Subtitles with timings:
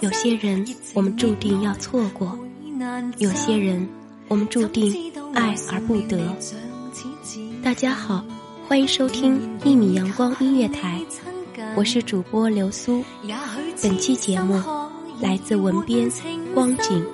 [0.00, 2.26] 有些人，我们注定要错过；
[3.18, 3.88] 有些人，
[4.26, 6.18] 我们注定爱而不得。
[7.62, 8.24] 大家好，
[8.66, 11.00] 欢迎收听一米阳光音乐台，
[11.76, 13.04] 我是主播刘苏。
[13.80, 14.60] 本期节目
[15.20, 16.10] 来自文编
[16.52, 17.04] 光景。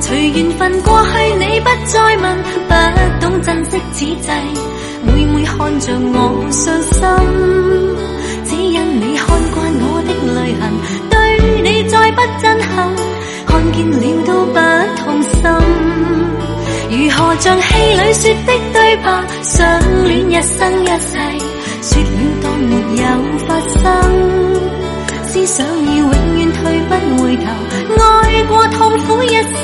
[0.00, 2.24] 随缘分过去，你不再问，
[2.66, 2.72] 不
[3.20, 4.32] 懂珍惜此际，
[5.04, 6.16] 每每看着我
[6.50, 6.98] 伤心，
[8.46, 10.62] 只因你看惯我的泪痕，
[11.10, 11.12] 对
[11.62, 12.72] 你再不震撼，
[13.46, 14.56] 看见了都不
[14.96, 15.30] 痛心。
[16.90, 19.06] 如何像戏里说的对白，
[19.42, 19.58] 相
[20.04, 21.12] 恋一生一世，
[21.82, 22.06] 说了
[22.42, 23.04] 当没有
[23.46, 23.84] 发生，
[25.46, 27.44] 思想已永远退不回头，
[27.96, 29.62] 爱过痛苦一生。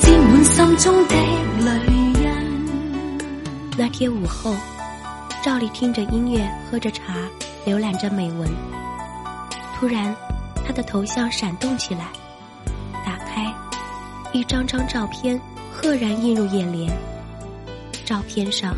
[0.00, 1.14] 沾满心中的
[1.64, 1.70] 泪
[3.76, 4.54] 那天午后，
[5.42, 7.14] 赵丽听着音乐，喝着茶，
[7.66, 8.48] 浏览着美文。
[9.78, 10.14] 突然，
[10.66, 12.08] 他的头像闪动起来，
[13.04, 13.52] 打开，
[14.32, 15.40] 一张张照片
[15.72, 16.92] 赫然映入眼帘。
[18.04, 18.74] 照片上，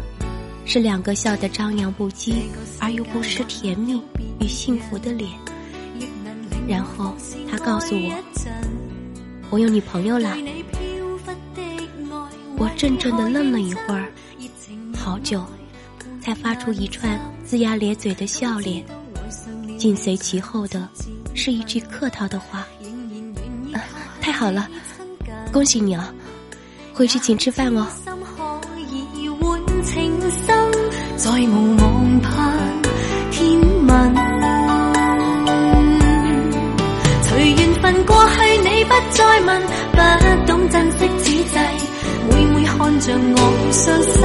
[0.64, 2.34] 是两个笑得张扬不羁
[2.78, 4.02] 而又不失甜蜜
[4.40, 5.30] 与幸福的脸。
[6.70, 7.12] 然后
[7.50, 8.16] 他告诉我
[9.50, 10.36] ：“我有女朋友了。”
[12.56, 14.08] 我怔怔的愣了一会儿，
[14.96, 15.44] 好久，
[16.22, 18.84] 才发出一串龇牙咧嘴的笑脸，
[19.76, 20.88] 紧随其后的
[21.34, 22.60] 是一句客套的话
[23.74, 23.82] ：“啊
[24.20, 24.68] 太好了，
[25.50, 26.14] 恭喜你啊，
[26.94, 27.84] 回去请吃饭哦。”
[39.20, 39.48] 再问，
[39.92, 39.98] 不
[40.46, 41.28] 懂珍惜此际。
[42.30, 43.38] 每每看着我
[43.70, 44.16] 伤心，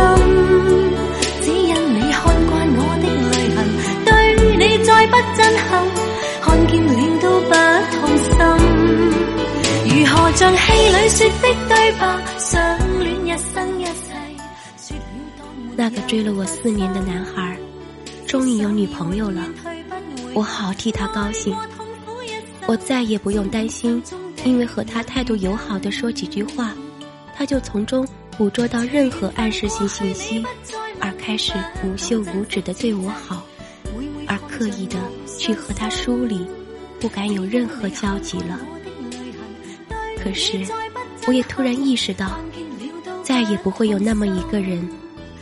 [1.43, 3.57] 只因你看惯我的泪痕，
[4.05, 4.09] 对
[4.57, 5.67] 你再不震撼，
[6.41, 6.89] 看见了
[7.21, 7.51] 都不
[7.91, 8.31] 痛心。
[9.85, 12.01] 如何像戏里说的对白，
[12.39, 12.53] 相
[12.99, 13.91] 恋一生一世，
[14.77, 15.03] 说了
[15.37, 15.39] 当
[15.75, 17.57] 那个追了我四年的男孩，
[18.25, 19.41] 终于有女朋友了，
[20.33, 21.53] 我好替他高兴。
[22.67, 24.01] 我再也不用担心，
[24.45, 26.73] 因为和他态度友好的说几句话。
[27.37, 28.07] 他就从中
[28.37, 30.41] 捕捉到任何暗示性信息，
[31.01, 31.51] 而开始
[31.83, 33.43] 无休无止的对我好，
[34.25, 34.97] 而刻意的
[35.37, 36.47] 去和他疏离，
[36.97, 38.57] 不敢有任何交集了。
[40.17, 40.65] 可是，
[41.27, 42.39] 我也突然意识到，
[43.21, 44.87] 再也不会有那么一个人，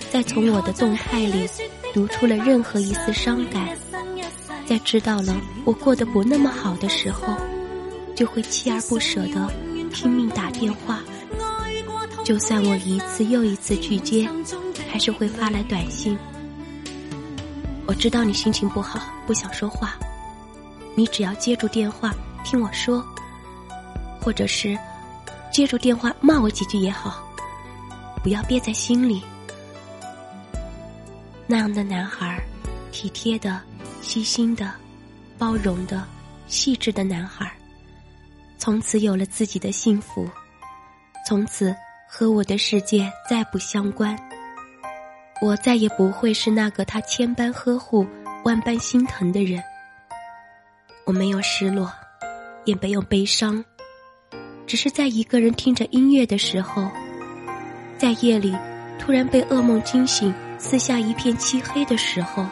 [0.10, 1.48] 再从我的动态里
[1.94, 3.68] 读出了任何一丝伤感，
[4.66, 7.36] 在知道了我过得不那么好的时候，
[8.16, 9.52] 就会锲而不舍的
[9.92, 11.02] 拼命打电话。
[12.24, 14.30] 就算我一次又一次拒接，
[14.90, 16.18] 还是会发来短信。
[17.86, 19.98] 我知道你心情不好，不想说话，
[20.96, 22.14] 你只要接住电话
[22.46, 23.06] 听我说，
[24.22, 24.78] 或者是
[25.52, 27.28] 接住电话骂我几句也好，
[28.24, 29.22] 不要憋在心里。
[31.46, 32.42] 那样的男孩，
[32.94, 33.60] 体贴的、
[34.02, 34.72] 细心的、
[35.38, 36.08] 包容的、
[36.48, 37.54] 细致的男孩。
[38.64, 40.26] 从此有了自己的幸福，
[41.28, 41.76] 从此
[42.08, 44.18] 和我的世界再不相关。
[45.42, 48.08] 我再也不会是那个他千般呵护、
[48.46, 49.62] 万般心疼的人。
[51.04, 51.92] 我没有失落，
[52.64, 53.62] 也没有悲伤，
[54.66, 56.90] 只是在一个人听着音乐的时候，
[57.98, 58.56] 在夜里
[58.98, 62.46] 突然被噩梦惊醒，四下一片漆黑的时候，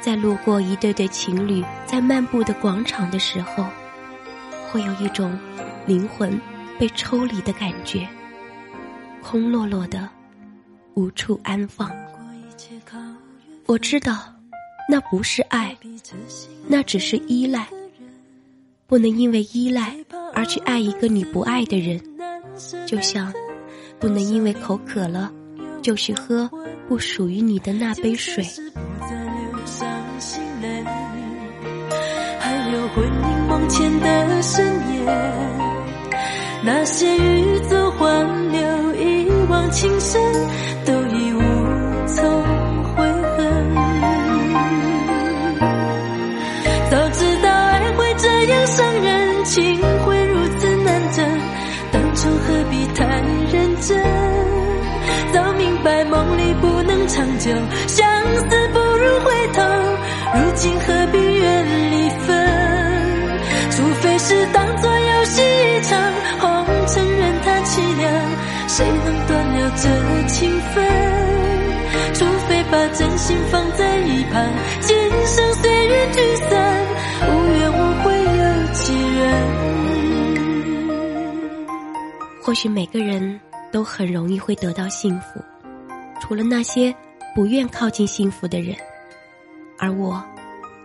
[0.00, 3.64] 在路过一对对情侣在漫步的广场的时候，
[4.74, 5.38] 会有一种
[5.86, 6.36] 灵魂
[6.80, 8.04] 被抽离的感觉，
[9.22, 10.10] 空落落的。
[10.94, 11.88] 无处安放。
[13.66, 14.18] 我知道，
[14.88, 15.76] 那不是爱，
[16.66, 17.68] 那只是依赖。
[18.88, 19.94] 不能因为依赖
[20.34, 22.00] 而去爱一个你不爱的人，
[22.84, 23.32] 就像
[24.00, 25.32] 不能因为口渴了
[25.82, 26.50] 就去喝
[26.88, 28.44] 不属于你的那杯水。
[32.40, 33.33] 还有回忆
[33.68, 35.04] 前的深夜，
[36.62, 40.20] 那些欲走还留，一往情深。
[40.86, 41.40] 都已无
[42.06, 42.22] 从
[42.94, 43.74] 悔恨。
[46.90, 51.26] 早知道爱会这样伤人，情会如此难枕，
[51.90, 53.02] 当初何必太
[53.50, 53.98] 认真？
[55.32, 57.50] 早明白梦里不能长久，
[68.76, 69.82] 谁能断了这
[70.26, 70.84] 情分？
[72.14, 72.54] 除非？
[72.72, 76.18] 把真心放在一旁，今生随缘聚
[76.48, 76.86] 散，
[77.22, 78.42] 无怨无悔有
[78.72, 78.82] 几
[79.16, 79.22] 人？
[82.42, 83.38] 或许每个人
[83.70, 85.40] 都很容易会得到幸福，
[86.20, 86.92] 除了那些
[87.32, 88.76] 不愿靠近幸福的人，
[89.78, 90.20] 而我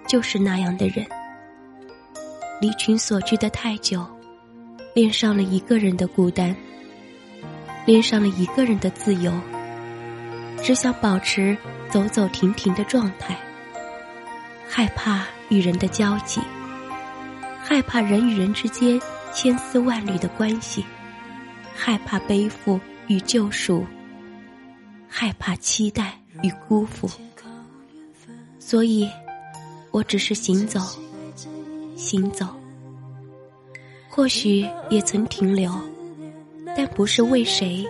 [0.08, 1.04] 就是那样的人。
[2.62, 4.06] 离群所居的太久，
[4.94, 6.56] 恋上了一个人的孤单，
[7.90, 9.34] 恋上了一个人的自由，
[10.62, 11.58] 只想保持。
[11.90, 13.36] 走走停停的状态，
[14.70, 16.40] 害怕与人的交集，
[17.64, 19.02] 害怕人与人之间
[19.34, 20.86] 千丝万缕的关系，
[21.74, 23.84] 害怕背负与救赎，
[25.08, 27.10] 害怕期待与辜负。
[28.60, 29.10] 所以，
[29.90, 30.80] 我只是行走，
[31.96, 32.46] 行走。
[34.08, 35.74] 或许也曾停留，
[36.80, 37.86] 但不是为谁，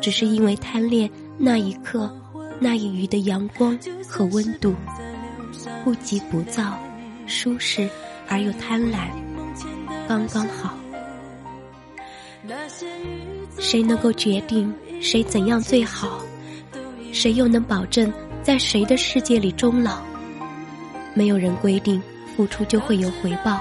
[0.00, 2.10] 只是因为贪恋那一刻。
[2.58, 3.78] 那一隅的阳光
[4.08, 4.74] 和温度，
[5.84, 6.78] 不急不躁，
[7.26, 7.86] 舒适
[8.26, 9.10] 而又贪婪，
[10.08, 10.74] 刚刚好。
[13.58, 16.18] 谁能够决定谁怎样最好？
[17.12, 18.10] 谁又能保证
[18.42, 20.00] 在谁的世界里终老？
[21.12, 22.02] 没有人规定
[22.34, 23.60] 付出就会有回报，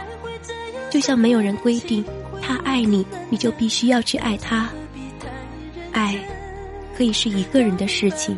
[0.89, 2.01] 就像没有人规定
[2.45, 4.69] 他爱你，你就必须要去爱他。
[5.91, 6.15] 爱
[6.95, 8.37] 可以是一个人的事情。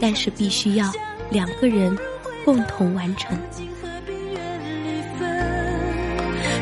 [0.00, 0.92] 但是必须要
[1.30, 1.96] 两个人
[2.44, 3.38] 共同完成。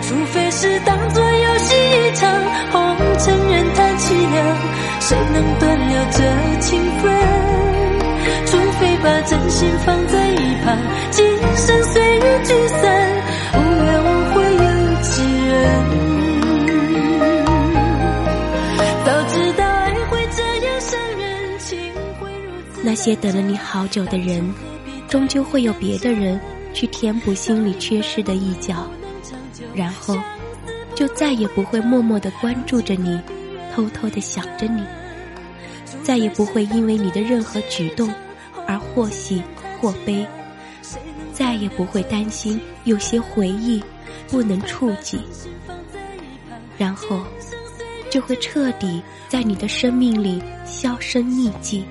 [0.02, 2.30] 除非是当作游戏一场，
[2.70, 4.56] 红尘任它凄凉，
[5.00, 7.10] 谁能断了这情分？
[8.46, 10.78] 除非把真心放在一旁，
[11.10, 11.24] 今
[11.56, 12.91] 生随缘聚散，
[23.02, 24.48] 些等了你好久的人，
[25.08, 26.40] 终究会有别的人
[26.72, 28.88] 去填补心里缺失的一角，
[29.74, 30.16] 然后
[30.94, 33.20] 就再也不会默默的关注着你，
[33.74, 34.84] 偷偷的想着你，
[36.04, 38.08] 再也不会因为你的任何举动
[38.68, 39.42] 而或喜
[39.80, 40.24] 或悲，
[41.32, 43.82] 再也不会担心有些回忆
[44.28, 45.18] 不能触及，
[46.78, 47.20] 然后
[48.12, 51.84] 就会彻底在你的生命里销声匿迹。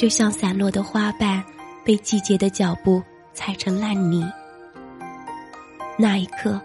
[0.00, 1.44] 就像散落的花瓣
[1.84, 3.02] 被季节的脚步
[3.34, 4.24] 踩成烂泥，
[5.98, 6.58] 那一刻，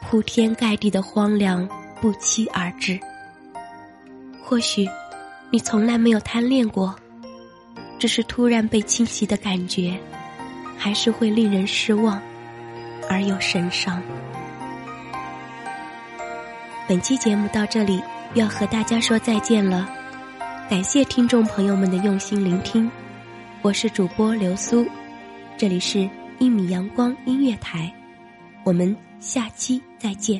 [0.00, 1.68] 铺天盖地的荒凉
[2.00, 2.98] 不期而至。
[4.42, 4.88] 或许，
[5.50, 6.94] 你从来没有贪恋过，
[7.98, 9.94] 只是突然被侵袭的感觉，
[10.78, 12.18] 还是会令人失望，
[13.10, 14.02] 而又神伤。
[16.88, 18.02] 本期节目到这里，
[18.32, 19.97] 要和大家说再见了。
[20.68, 22.90] 感谢听众朋友们的用心聆听，
[23.62, 24.84] 我是主播刘苏，
[25.56, 25.98] 这里是
[26.38, 27.90] 《一米阳光音乐台》，
[28.64, 30.38] 我们下期再见。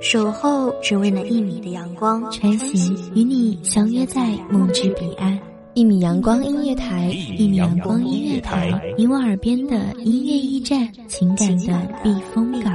[0.00, 5.38] 守候只为那一米的阳光，穿行与你相约在梦之彼岸。
[5.74, 12.74] 一米阳光音乐台，一米阳光音乐台，你我耳边的音乐驿站，情感的避风港。